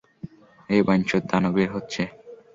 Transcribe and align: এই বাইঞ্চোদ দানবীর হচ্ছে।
এই 0.69 0.81
বাইঞ্চোদ 0.87 1.23
দানবীর 1.31 1.69
হচ্ছে। 1.75 2.01